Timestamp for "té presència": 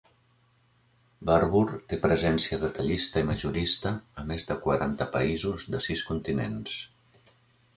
1.91-2.59